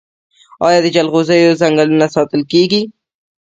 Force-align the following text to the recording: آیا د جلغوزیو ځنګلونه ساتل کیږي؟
آیا 0.67 0.79
د 0.83 0.87
جلغوزیو 0.95 1.57
ځنګلونه 1.61 2.05
ساتل 2.15 2.41
کیږي؟ 2.51 2.81